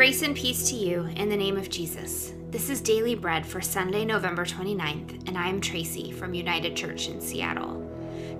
[0.00, 2.32] Grace and peace to you in the name of Jesus.
[2.48, 7.08] This is Daily Bread for Sunday, November 29th, and I am Tracy from United Church
[7.08, 7.86] in Seattle.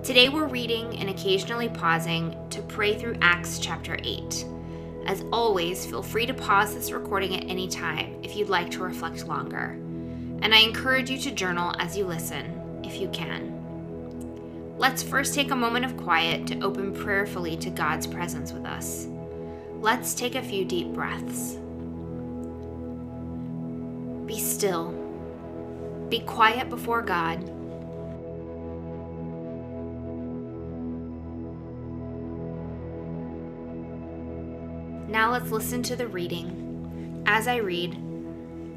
[0.03, 4.43] Today we're reading and occasionally pausing to pray through Acts chapter 8.
[5.05, 8.81] As always, feel free to pause this recording at any time if you'd like to
[8.81, 9.77] reflect longer.
[10.41, 14.73] And I encourage you to journal as you listen, if you can.
[14.79, 19.07] Let's first take a moment of quiet to open prayerfully to God's presence with us.
[19.81, 21.57] Let's take a few deep breaths.
[24.27, 24.91] Be still.
[26.07, 27.41] Be quiet before God.
[35.09, 37.23] Now let's listen to the reading.
[37.25, 37.97] As I read,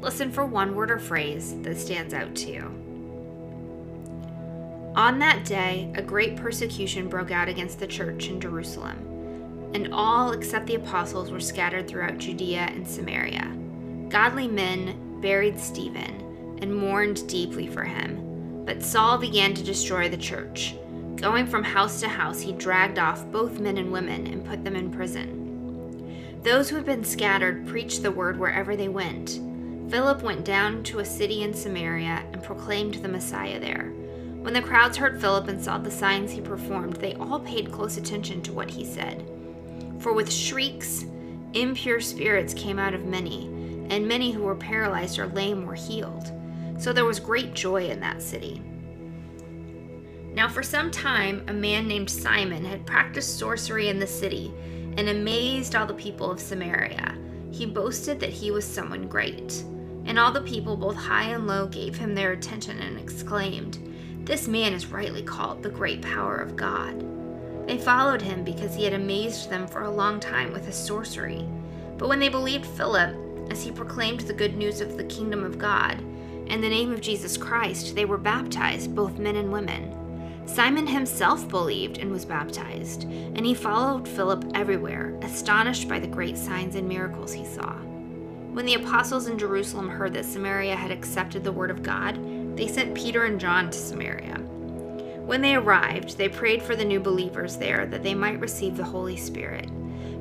[0.01, 2.63] listen for one word or phrase that stands out to you.
[4.95, 9.14] On that day, a great persecution broke out against the church in Jerusalem,
[9.73, 13.51] and all except the apostles were scattered throughout Judea and Samaria.
[14.09, 20.17] Godly men buried Stephen and mourned deeply for him, but Saul began to destroy the
[20.17, 20.75] church.
[21.15, 24.75] Going from house to house, he dragged off both men and women and put them
[24.75, 26.39] in prison.
[26.43, 29.39] Those who had been scattered preached the word wherever they went.
[29.89, 33.91] Philip went down to a city in Samaria and proclaimed the Messiah there.
[34.41, 37.97] When the crowds heard Philip and saw the signs he performed, they all paid close
[37.97, 39.27] attention to what he said.
[40.05, 41.03] For with shrieks,
[41.53, 43.45] impure spirits came out of many,
[43.89, 46.31] and many who were paralyzed or lame were healed.
[46.77, 48.61] So there was great joy in that city.
[50.31, 54.53] Now, for some time, a man named Simon had practiced sorcery in the city
[54.95, 57.17] and amazed all the people of Samaria.
[57.51, 59.63] He boasted that he was someone great.
[60.05, 63.79] And all the people, both high and low, gave him their attention and exclaimed,
[64.23, 67.14] This man is rightly called the great power of God.
[67.67, 71.47] They followed him because he had amazed them for a long time with his sorcery.
[71.97, 73.15] But when they believed Philip,
[73.49, 75.99] as he proclaimed the good news of the kingdom of God,
[76.47, 79.91] and the name of Jesus Christ, they were baptized, both men and women.
[80.45, 86.37] Simon himself believed and was baptized, and he followed Philip everywhere, astonished by the great
[86.37, 87.73] signs and miracles he saw.
[88.53, 92.19] When the apostles in Jerusalem heard that Samaria had accepted the word of God,
[92.55, 94.39] they sent Peter and John to Samaria.
[95.25, 98.83] When they arrived, they prayed for the new believers there that they might receive the
[98.83, 99.69] Holy Spirit,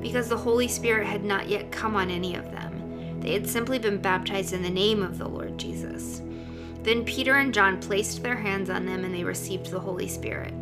[0.00, 3.20] because the Holy Spirit had not yet come on any of them.
[3.20, 6.22] They had simply been baptized in the name of the Lord Jesus.
[6.82, 10.52] Then Peter and John placed their hands on them and they received the Holy Spirit.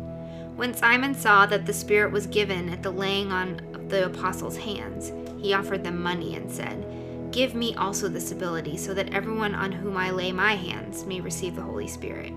[0.57, 4.57] When Simon saw that the Spirit was given at the laying on of the apostles'
[4.57, 5.11] hands,
[5.41, 6.85] he offered them money and said,
[7.31, 11.21] Give me also this ability, so that everyone on whom I lay my hands may
[11.21, 12.33] receive the Holy Spirit.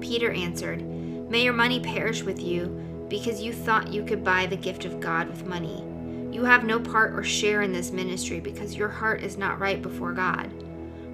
[0.00, 0.80] Peter answered,
[1.28, 2.66] May your money perish with you,
[3.08, 5.84] because you thought you could buy the gift of God with money.
[6.32, 9.82] You have no part or share in this ministry, because your heart is not right
[9.82, 10.50] before God.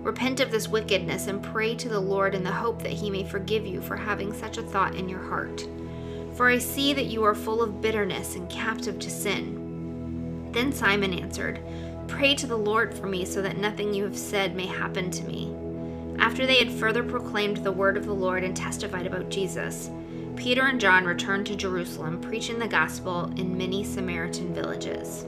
[0.04, 3.24] Repent of this wickedness and pray to the Lord in the hope that he may
[3.24, 5.66] forgive you for having such a thought in your heart.
[6.36, 10.50] For I see that you are full of bitterness and captive to sin.
[10.52, 11.60] Then Simon answered,
[12.06, 15.24] Pray to the Lord for me so that nothing you have said may happen to
[15.24, 15.56] me.
[16.18, 19.90] After they had further proclaimed the word of the Lord and testified about Jesus,
[20.36, 25.24] Peter and John returned to Jerusalem, preaching the gospel in many Samaritan villages.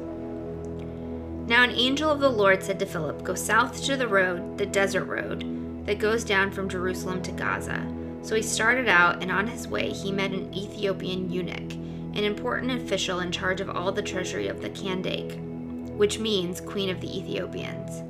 [1.46, 4.66] Now an angel of the Lord said to Philip, Go south to the road, the
[4.66, 7.86] desert road, that goes down from Jerusalem to Gaza.
[8.22, 11.72] So he started out, and on his way he met an Ethiopian eunuch,
[12.16, 15.36] an important official in charge of all the treasury of the Kandake,
[15.96, 18.02] which means Queen of the Ethiopians.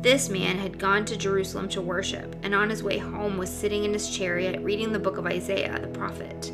[0.00, 3.82] This man had gone to Jerusalem to worship, and on his way home was sitting
[3.82, 6.52] in his chariot reading the book of Isaiah the prophet.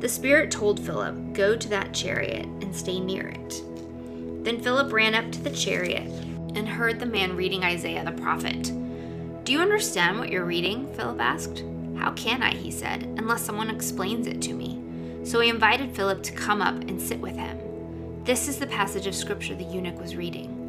[0.00, 3.62] The Spirit told Philip, Go to that chariot and stay near it.
[4.44, 6.10] Then Philip ran up to the chariot
[6.54, 8.72] and heard the man reading Isaiah the prophet.
[9.44, 10.90] Do you understand what you're reading?
[10.94, 11.64] Philip asked.
[11.96, 14.82] How can I, he said, unless someone explains it to me?
[15.22, 17.58] So he invited Philip to come up and sit with him.
[18.24, 20.63] This is the passage of scripture the eunuch was reading.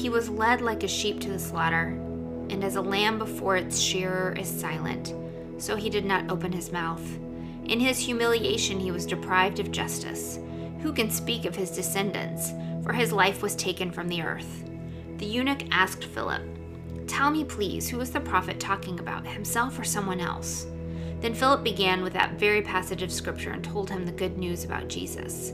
[0.00, 1.98] He was led like a sheep to the slaughter,
[2.50, 5.14] and as a lamb before its shearer is silent,
[5.58, 7.04] so he did not open his mouth.
[7.64, 10.38] In his humiliation, he was deprived of justice.
[10.82, 12.52] Who can speak of his descendants?
[12.84, 14.64] for his life was taken from the earth.
[15.16, 16.42] The eunuch asked Philip,
[17.06, 20.66] Tell me, please, who is the prophet talking about, himself or someone else?
[21.20, 24.64] Then Philip began with that very passage of scripture and told him the good news
[24.64, 25.52] about Jesus.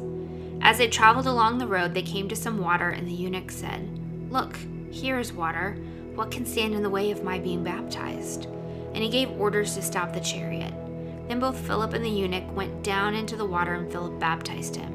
[0.60, 3.99] As they traveled along the road, they came to some water, and the eunuch said,
[4.30, 4.56] Look,
[4.90, 5.76] here is water.
[6.14, 8.46] What can stand in the way of my being baptized?
[8.94, 10.72] And he gave orders to stop the chariot.
[11.26, 14.92] Then both Philip and the eunuch went down into the water, and Philip baptized him.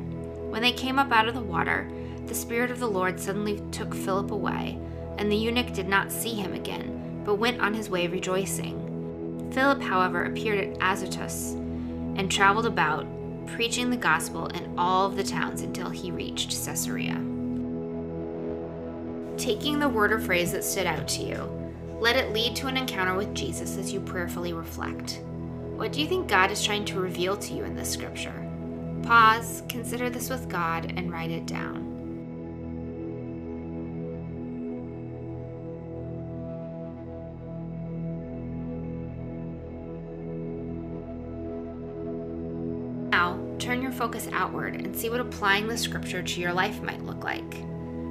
[0.50, 1.90] When they came up out of the water,
[2.28, 4.80] the Spirit of the Lord suddenly took Philip away,
[5.18, 9.50] and the eunuch did not see him again, but went on his way rejoicing.
[9.54, 11.54] Philip, however, appeared at Azotus
[12.18, 13.06] and traveled about,
[13.48, 17.35] preaching the gospel in all of the towns until he reached Caesarea.
[19.38, 22.78] Taking the word or phrase that stood out to you, let it lead to an
[22.78, 25.22] encounter with Jesus as you prayerfully reflect.
[25.76, 28.34] What do you think God is trying to reveal to you in this scripture?
[29.04, 31.92] Pause, consider this with God, and write it down.
[43.10, 47.04] Now, turn your focus outward and see what applying the scripture to your life might
[47.04, 47.66] look like.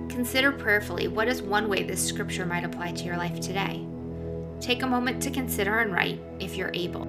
[0.08, 3.86] Consider prayerfully what is one way this scripture might apply to your life today.
[4.60, 7.02] Take a moment to consider and write if you're able.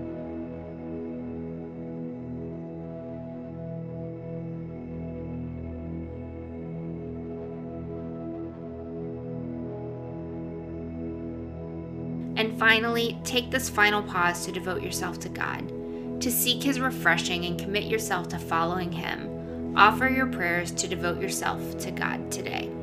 [12.38, 17.46] And finally, take this final pause to devote yourself to God, to seek His refreshing
[17.46, 19.74] and commit yourself to following Him.
[19.78, 22.75] Offer your prayers to devote yourself to God today.